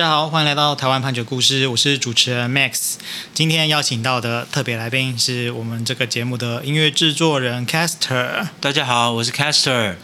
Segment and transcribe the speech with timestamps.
[0.00, 2.94] 大家好，欢迎来到台湾判决故事，我是主持人 Max。
[3.34, 8.48] 今天邀请到的特别来宾是我们这个节目的音乐制作人 Caster。
[8.62, 9.96] 大家好，我是 Caster。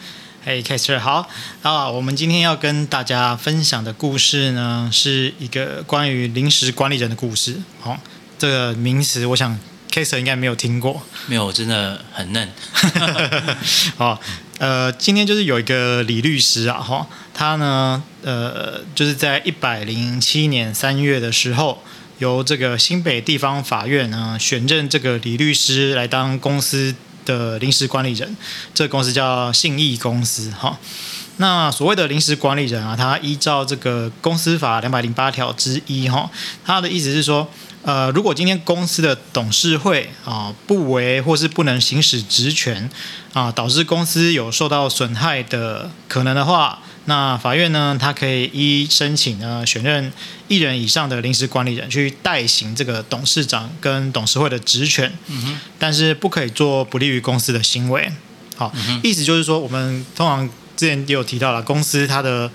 [0.44, 1.26] 嘿，Caster，好
[1.62, 1.88] 啊！
[1.88, 7.62] 我们今天要跟大家分享的故事呢，是一个关于临时管理人的故事。
[7.80, 7.98] 好、哦，
[8.38, 9.58] 这个名词，我想
[9.90, 11.00] Caster 应该没有听过。
[11.26, 12.52] 没有，真的很嫩。
[13.96, 14.20] 好。
[14.58, 21.82] 呃，今天就是有一个李律师啊，哈，他呢，呃，就是在一百零七年三月的时候，
[22.20, 26.94] 由这个新北地方法院呢选任这个李律师来当公司
[27.26, 28.34] 的临时管理人，
[28.72, 30.78] 这公司叫信义公司，哈。
[31.36, 36.30] 那所谓的临时管理人啊，他依照这个公司法两百零八条之一，哈，
[36.64, 37.50] 他的意思是说。
[37.86, 42.90] 呃，如果今天公司的董事会啊不为或是不能行使职权
[43.32, 50.12] 啊，导致公司有受到损害的可能的话，那法院呢，他可以依申请呢选任
[50.48, 58.10] 一人以上的临时管理人去代行这个董事长跟董事会的职权，嗯，但是不可以做不利于公司的行为。
[58.56, 60.44] 好，嗯，意思就是说，我们通常
[60.76, 62.50] 之前也有提到了，公司它的。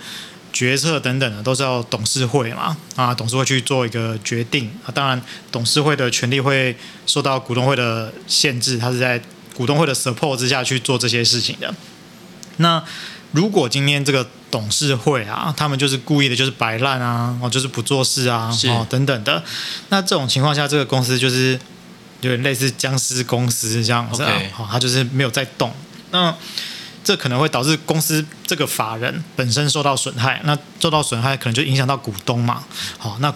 [0.52, 4.92] 决策等等的都是要董事会嘛，啊，董事会去做一个决定啊。
[4.92, 9.20] 当然，董事会的权利会受到股东会的限制，他是在
[9.54, 11.74] 股东会的 support 之下去做这些事情的。
[12.58, 12.82] 那
[13.32, 19.42] 如果今天这个董事会啊，他们就是故意的，就是摆烂啊，哦，就是不做事啊，哦，等等的，
[19.88, 21.58] 那这种情况下，这个公司就是
[22.20, 25.72] 有点类似僵尸公司这样子，好，他就是没有在动。
[26.10, 26.36] 那
[27.04, 32.64] 这可能会导致公司这个法人本身受到损害，那受到损害可能就影响到股东嘛。
[32.98, 33.34] 好，那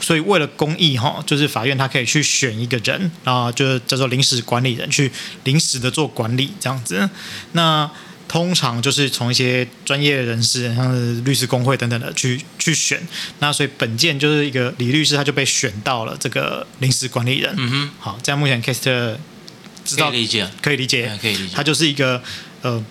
[0.00, 5.12] 所以为了公益哈，就是法院他可以去选一个人啊，就是叫做临时管理人，去
[5.44, 7.08] 临时的做管理这样子。
[7.52, 7.88] 那
[8.26, 13.06] 通常就是从一些专业人士，像是律师工会等等的去去选。
[13.40, 17.54] 那所以本件就是一个李律师，他就被选到了这个临时管理人。
[17.58, 17.90] 嗯哼。
[18.00, 19.16] 好，这样目前 Caster
[19.84, 21.54] 知道可以理解，可以理解，可以理解。
[21.54, 22.22] 他就是一个
[22.62, 22.82] 呃。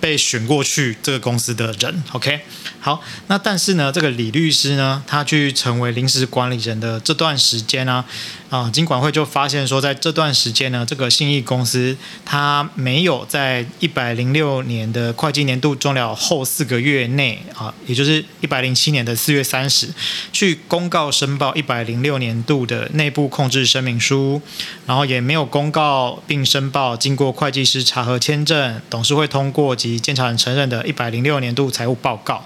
[0.00, 2.40] 被选过去这个公司的人，OK，
[2.80, 8.04] 好，那但是呢，这个李律师呢，他去成为临时管理人的这段时间呢，啊，
[8.48, 19.88] 啊金管会就发现说，在这段时间呢，这个信义公司它没有在一百零六年的会计年度终了后四个月内啊，也就是一百零七年的四月三十，
[20.32, 24.40] 去公告申报一百零六年度的内部控制声明书，
[24.86, 32.44] 然后也没有公告并申报经过会计师查核签证、董事会通过及监察人承认的一百零六年度财务报告。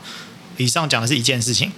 [0.56, 1.70] 以上讲的是一件事情。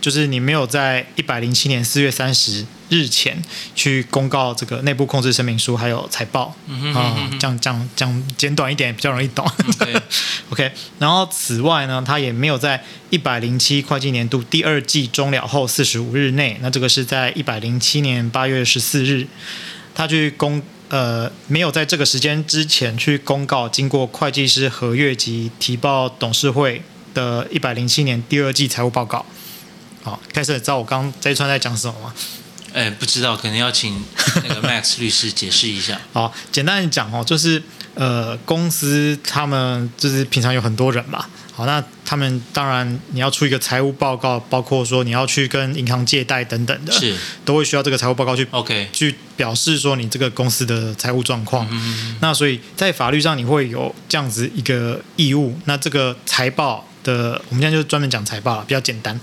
[0.00, 3.42] 就是你没有在一百零七年四月三十日前
[3.74, 6.54] 去公告这个内部控制声明书，还有财报，
[6.94, 9.46] 啊，讲讲讲简短一点比较容易懂。
[9.46, 10.00] Okay.
[10.50, 19.26] OK，然后此外呢，他也没有在一百零七会计年度第二季终了后四十五日内，那这个是在一百零七年八月十四日，
[19.94, 26.80] 他去公呃没有在这个时间之前去公告经过会计师核阅及提报董事会
[27.12, 29.26] 的一百零七年第二季财务报告。
[30.08, 32.14] 好，开始知道我刚刚这一串在讲什么吗？
[32.72, 34.02] 哎，不知道，可能要请
[34.36, 36.00] 那个 Max 律师解释一下。
[36.14, 41.26] 好，简单的讲哦，就是呃，公司他们就是平常有很多人嘛。
[41.52, 47.14] 好，那他们当然你要出一个财务报告，包括说你要去跟银行借贷等等的，是
[47.44, 51.68] 都会需要这个财务报告去 OK 去表示说你这个公司的财务状况。
[51.70, 52.16] 嗯。
[52.22, 55.58] 那所以在法律上你会有这样子一个义务。
[55.66, 56.87] 那这个财报。
[57.08, 59.14] 的，我们现在就专门讲财报了，比较简单。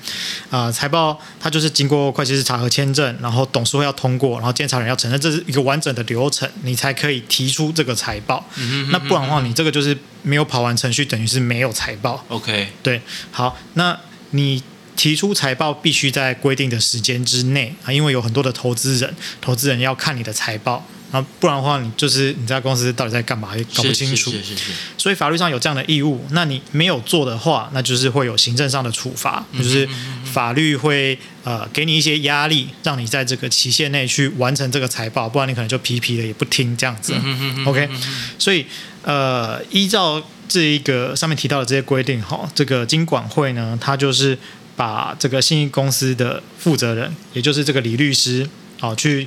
[0.50, 8.44] 啊、呃，财报它就是经过会计师查核签证，然后董事会要通过，然后监察人要承认，这是一个完整的流程，你才可以提出这个财报。
[8.56, 8.92] 嗯哼嗯哼。
[8.92, 12.26] 那不然的话，你这个就是没有跑完程序，等于是没有财报。
[12.30, 12.70] OK。
[12.82, 13.00] 对，
[13.32, 13.96] 好，那
[14.32, 14.64] 你
[14.96, 20.86] 提出财报必须在规定的时间之内啊，因为有很多的投资人，投资人要看你的财报。
[21.16, 24.32] 啊，不然的话，你就是你这家公司到底在干嘛，也搞不清楚。
[24.32, 24.72] 是是是是是。
[24.98, 29.88] 所以法律上有这样的义务，那你没有做的话，那就是会有行政上的处罚，就是
[30.26, 37.14] 法律会呃给你一些压力，让你在这个期限内去完成这个财报，不然你可能就皮皮的也不听这样子。
[37.66, 37.88] OK，
[38.38, 38.66] 所以
[39.04, 44.38] 呃依照这一个上面提到的这些规定哈，这个经管会呢，他就是
[44.76, 49.26] 把这个信义公司的负责人，也就是这个李律师，好去。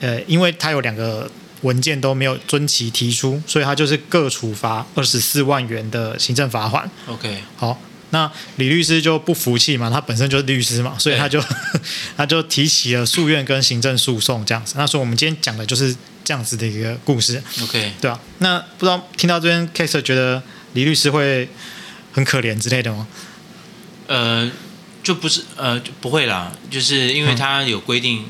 [0.00, 1.30] 呃，因为他有两个
[1.62, 6.88] 文件都没有遵其提出，所以他就是各处罚二十四万元的行政罚款。
[7.06, 7.80] OK，好，
[8.10, 11.42] 那李律师就不服气嘛，他本身就是律师嘛，所以他就
[12.16, 14.74] 他就提起了诉愿跟行政诉讼这样子。
[14.76, 17.42] 那所以我们今天讲的就是这样子的一个故事。
[17.62, 20.42] OK，对啊，那不知道听到这边 Caster 觉得
[20.74, 21.48] 李律师会
[22.12, 23.06] 很可怜之类的吗？
[24.06, 24.50] 呃。
[25.00, 28.26] 就不是呃就不会啦，就是因为他有规定。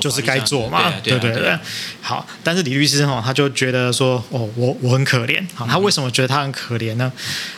[0.00, 1.58] 就是该做嘛，对对对。
[2.00, 5.44] 好，但是李律师哈，他就觉得说，哦，我我很可怜。
[5.54, 7.12] 好，他为什么觉得他很可怜呢？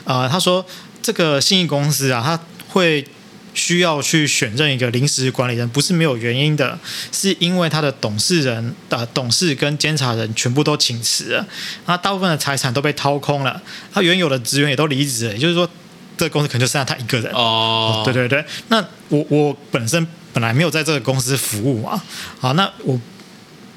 [0.05, 0.65] 呃，他说
[1.03, 3.07] 这个信义公司啊，他会
[3.55, 6.79] 需要去选任一个临时管理人，不是没有原因的，
[7.13, 11.47] 是因为他的董事人的董事跟监察人全部都请辞了，
[11.87, 13.61] 那大部分的财产都被掏空了，
[13.93, 15.69] 他原有的职员也都离职了，也就是说，
[16.17, 17.33] 这个公司可能就剩下他一个人。
[17.33, 18.45] 哦，对对对。
[18.69, 20.07] 那我我本身。
[20.35, 22.03] 本来没有在这个公司服务嘛，
[22.41, 23.01] 好，那我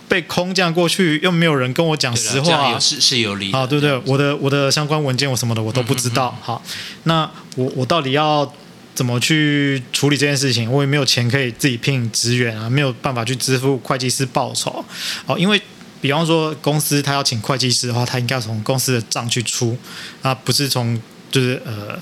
[0.10, 3.96] 被空降过去，又没有人跟我讲实话，是是有理，啊，对不对？
[4.06, 6.60] 我的我的相关文件我什么的我都不知道，好，
[7.04, 8.52] 那我我到底要
[8.96, 10.72] 怎么去处理这件事情？
[10.72, 14.84] 我也没有钱可以自己聘职员啊，没有办法去支付会计师报酬，
[15.28, 15.62] 哦，因为
[16.02, 19.78] 比方说公司他要请会计师的话，他应该要从公司的账去出，
[20.24, 21.00] 啊，不是从
[21.32, 22.00] 就是呃。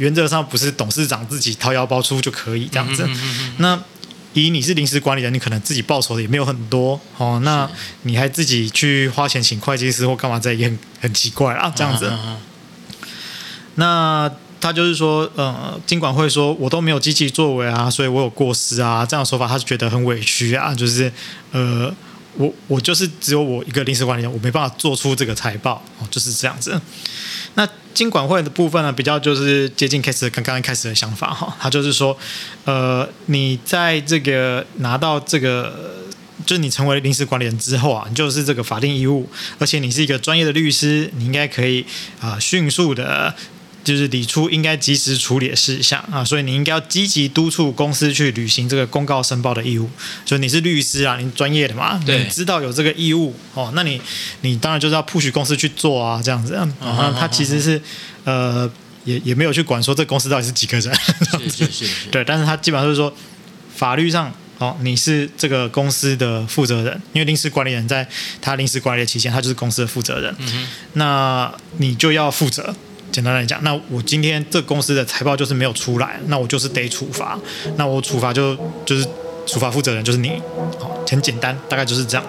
[0.00, 3.06] 原则上不是董事长自己掏腰包出就可以这样子。
[3.58, 3.78] 那
[4.32, 7.38] 以你是临时管理人，你可能自己报酬的也没有很多哦。
[7.44, 7.68] 那
[8.02, 11.70] 你还自己去花钱请会计师或干嘛，这也很很奇怪啊。
[11.76, 12.10] 这样子。
[13.74, 14.30] 那
[14.60, 19.04] 他就是说，呃，金管会说我都没有积极作为啊，所以我有过失啊。
[19.04, 20.74] 这样的说法，他是觉得很委屈啊。
[20.74, 21.12] 就是
[21.52, 21.94] 呃，
[22.36, 26.80] 我我就是只有我一个临时管理人，我没办法做出这个财报哦，就是这样子。
[27.54, 32.16] 那金管会的部分呢，比较就是接近开始刚刚开始的想法哈，他就是说，
[32.64, 36.06] 呃，你在这个拿到这个，
[36.46, 39.28] 就是你成为临时管理人之后啊，你就是这个法定义务，
[39.58, 41.84] 而且你是一个专业的律师，你应该可以
[42.20, 43.34] 啊、迅速的。
[43.90, 49.90] 就是理出应该及时处理的事项啊，所以你应该要积极督促公司去履行这个公告申报的义务。
[50.24, 54.00] 所以你是律师啊，你专业的嘛，对你知道有这个义务哦，那你
[54.42, 56.54] 你当然就是要 push 公司去做啊，这样子。
[56.80, 57.82] 然后他其实是
[58.22, 58.70] 呃，
[59.04, 63.12] 也也没有去管说这公司到底是几个人，是是是，是，对，但是他基本上就是说
[63.74, 68.06] 法律上哦，你是这个公司的负责人，因为临时管理人在
[68.40, 72.76] 他临时管理的期间，他就是公司的负责人，嗯，那你就要负责。
[73.10, 77.38] 简单来讲，那我今天这公司的财报就是没有出来，那我就是得处罚。
[77.76, 79.06] 那我处罚就就是
[79.46, 80.40] 处罚负责人就是你，
[80.78, 82.24] 好，很简单，大概就是这样。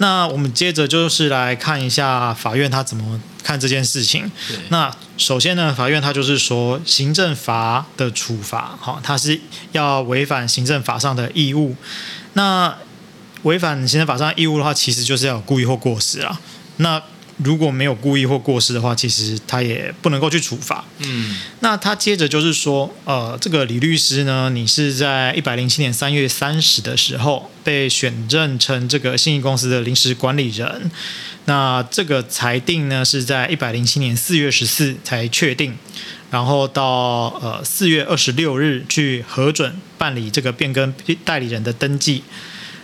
[0.00, 4.30] 那我们接着就是来看一下法院他怎么看这件事情。
[4.68, 9.40] 那首先呢，法院他就是说，行政法的处罚，哈，他是
[9.72, 11.74] 要违反行政法上的义务。
[12.34, 12.76] 那
[13.44, 16.38] 违反行政法上的义务的话，其实就是要有故意或过失啊。
[16.76, 17.02] 那
[17.44, 20.84] 如果没有故意或过失的话，其实他也不能够去处罚。
[20.98, 30.90] 嗯，那他接着就是说，呃，这个李律师呢，你是在一百零七年三月三十的时候被选任成这个信义公司的临时管理人。
[31.44, 35.78] 那这个裁定呢，是在一百零七年四月十四才确定，
[36.32, 40.92] 然后到呃四月二十六日去核准办理这个变更
[41.24, 42.24] 代理人的登记。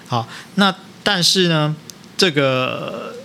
[0.06, 0.72] 好，那
[1.02, 1.74] 但是呢，
[2.16, 3.16] 这个。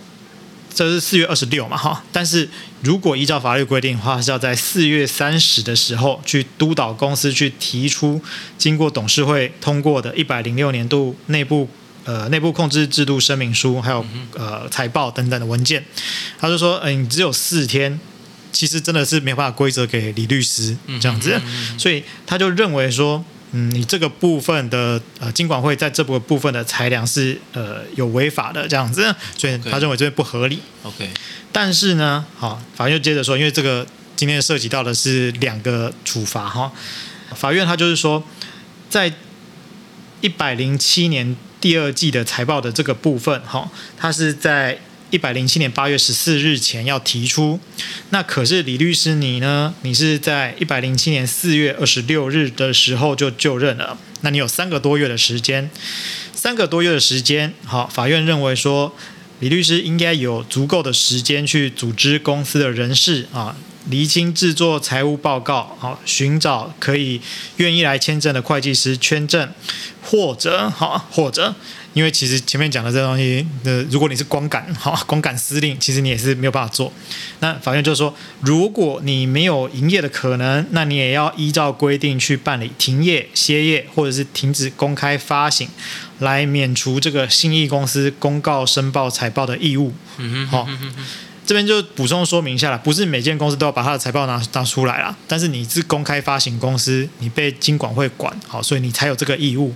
[0.72, 2.48] 这是四月二十六嘛，哈，但是
[2.82, 8.20] 如果依照法律规定的话，是要在四月三十的时候去督导公司去提出
[8.56, 11.68] 经过董事会通过的一百零六年度内部
[12.04, 15.84] 呃内部控制制度声明书，还有呃财报等等的文件。
[16.38, 17.98] 他就说，嗯，你只有四天，
[18.52, 21.40] 其实真的是没有办法规则给李律师这样子，
[21.76, 23.24] 所以他就认为说。
[23.52, 30.60] 嗯，你这个部分的呃，金管会在这个部分的裁量是呃有违法的这样子，所以他认为这边不合理。
[30.82, 31.10] OK，
[31.52, 36.72] 但是呢，好，法院接着说，因为这个今天涉及到的是两个处罚哈，
[37.34, 38.22] 法院他就是说，
[38.88, 39.12] 在
[40.20, 44.78] 一百零七年第二季的财报的这个部分哈，它是在。
[45.10, 47.58] 一百零七年八月十四日前要提出，
[48.10, 49.74] 那可是李律师你呢？
[49.82, 55.68] 你是在一百零七年四月二十六日的时候就就任了，那你有三个多月的时间，
[56.32, 58.94] 三个多月的时间，好，法院认为说
[59.40, 63.56] 李律师应该有足够的时间去组织公司的人事啊，
[63.88, 67.20] 厘清制作财务报告，好，寻找可以
[67.56, 69.52] 愿意来签证的会计师签证，
[70.00, 71.56] 或者好，或者。
[71.92, 76.92] 因为其实前面讲的这东西，呃，如果你是光杆 哈，光杆司令，其实你也是没有办法做。
[77.40, 85.68] 那法院就是说，如果你没有营业的可能，那你也要依照规定去办理停业、歇业或者是停止公开发行，
[86.18, 89.92] 来免除这个信义公司公告申报财报的义务。
[90.18, 90.68] 嗯哼，好。
[91.46, 99.74] 这边就补充说明一下了，不是每间公司都要把它的财报拿拿出来啦，但是你是公开发行公司，你被金管会管，好，所以你才有这个义务。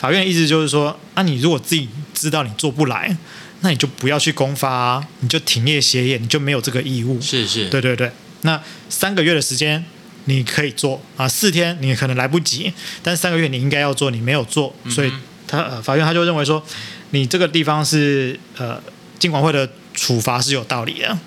[0.00, 3.14] 法院的意思就是说，啊，你如果自己知道你做不来，
[3.60, 7.20] 那你就不要去公发啊，你就停业歇业，你就没有这个义务。
[7.20, 8.10] 是是，对对对。
[8.40, 9.84] 那三个月的时间
[10.24, 15.12] 你可以做啊，四天你可能来不及，但三个月你应该要做，你没有做，所以
[15.46, 16.64] 他呃法院他就认为说，
[17.10, 18.82] 你这个地方是呃
[19.18, 21.18] 金管会的处罚是有道理的。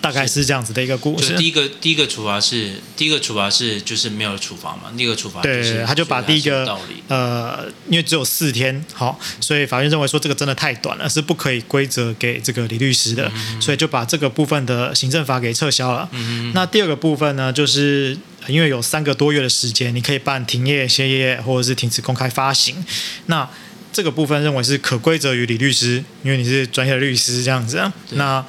[0.00, 1.36] 大概是这样子的一个故事。
[1.36, 6.78] 第一个第一个处罚是第一个处罚是就是没有处罚嘛，第一个处罚对，他就把第一个
[7.08, 13.30] 呃，因为只有四天，好，所以法院认为说这个真的太短了，是不可以归责给这个李律师的，
[13.60, 16.08] 所以就把这个部分的行政法给撤销了。
[16.54, 18.16] 那第二个部分呢，就是
[18.46, 22.82] 因为有三个多月的时间，你可以办停业、歇业或者是停止公开发行，
[23.26, 23.48] 那
[23.92, 28.44] 这个部分认为是可归责于李律师，因为你是专业的律师这样子啊，那。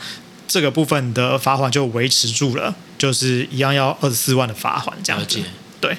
[0.51, 5.41] 这个部分的罚款就维持住了，就是一样要二十四万的罚款这样子。
[5.79, 5.95] 对，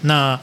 [0.00, 0.40] 那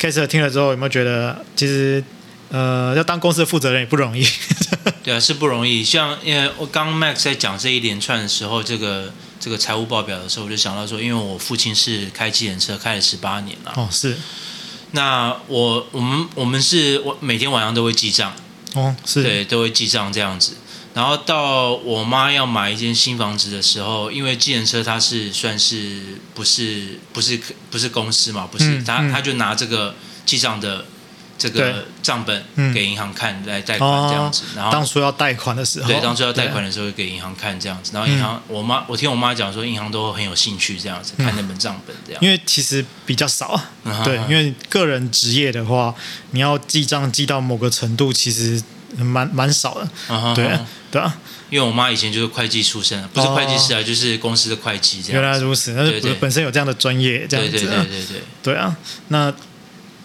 [0.00, 2.02] Kaiser 听了之后有没有觉得，其实
[2.48, 4.26] 呃，要当公司的负责人也不容易？
[5.04, 5.84] 对啊，是不容易。
[5.84, 13.72] 像因为我刚 Max 在讲这一连串的时候，这个这个财务报表的时候，我就想到说，因为我父亲是开机人车开了十八年了。
[13.76, 14.16] 哦，是。
[14.92, 18.32] 那我我们我们是我每天晚上都会记账。
[18.72, 19.22] 哦，是。
[19.22, 20.54] 对，都会记账这样子。
[20.94, 26.00] 然后到我妈要买一间新房子的时候，因为计程车它是算是
[26.32, 30.84] 不是不是不是公司嘛，不是，他、嗯、他就拿这个记账的
[31.36, 34.44] 这个账本给银行看来贷款这样子。
[34.54, 37.90] 然后当初要贷款的时候，对，当初要贷款的时候给银行看这样子。
[37.92, 42.22] 然后银行，我妈我听我妈讲说，银行都很有兴趣这样子看那本账本这样。
[42.22, 43.60] 因为其实比较少，
[44.04, 45.92] 对，因为个人职业的话，
[46.30, 48.62] 你要记账记到某个程度，其实。
[48.98, 50.48] 蛮蛮少的，啊、对
[50.90, 51.16] 对啊，
[51.50, 55.20] 因为我妈以前就是会计出身，不是会计师啊，哦、就是公司的会计这样。
[55.20, 57.52] 原来如此，那是本身有这样的专业，这样子。
[57.52, 58.76] 对对对对对，对啊，
[59.08, 59.32] 那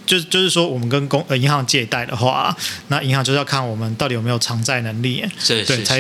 [0.05, 2.55] 就就是说，我们跟公呃银行借贷的话，
[2.87, 5.99] 那银行就是要看我们到底有没有偿债能力，对，才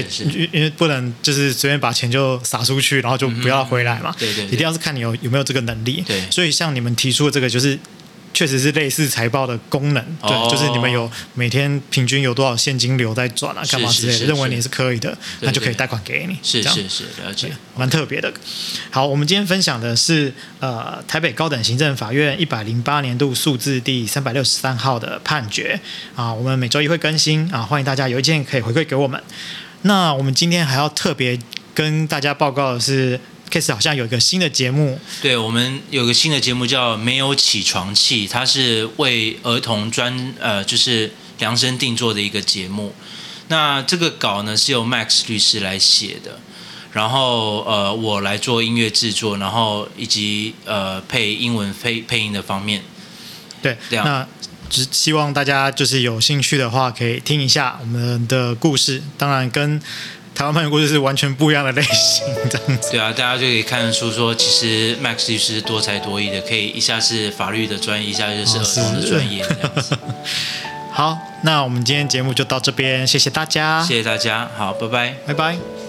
[0.51, 4.15] 因为不能就是随便把钱就撒出去，然后就不要回来嘛。
[4.17, 6.03] 对对，一定要是看你有有没有这个能力。
[6.07, 7.77] 对，所以像你们提出的这个就是。
[8.33, 18.31] 确实是类似财报的功能，对，哦、就是你们有每天平均有多少现金流在转啊，干嘛之类的，认为你是可以的，那就可以贷款给你，是这样是是了解，蛮特别的。
[18.91, 25.79] 好，我们今天分享的是呃台北高等行政法院一百零八年度数字第三百六十三号的判决
[26.15, 29.21] 啊，我们每周一会更新啊，欢迎大家有意见可以回馈给我们。
[29.81, 31.37] 那我们今天还要特别
[31.73, 33.19] 跟大家报告的是。
[33.49, 42.93] Case 好像有一个新的节目，对，我们有个新的节目叫《没有起床气》，它是为儿童专呃，就是量身定做的一个节目。
[43.47, 46.39] 那这个稿呢是由 Max 律师来写的，
[46.93, 52.83] 然后呃我来做音乐制作，然后以及呃配英文配配音的方面。
[53.61, 54.05] 对，这样。
[54.05, 54.27] 那
[54.69, 59.81] 只希望大家就是有兴趣的话，可以听一下我们的故事，当然跟。
[60.35, 62.91] 台湾判决故事是完全不一样的类型，这样子。
[62.91, 69.97] 对啊，大家就可以看得出说，其实 Max 律师多才多艺的，可以一下是法律的专业，一下就是儿童的专业这样子。
[70.91, 75.88] 好，那我们今天节目就到这边，谢谢大家，谢谢大家，好，拜拜，拜拜。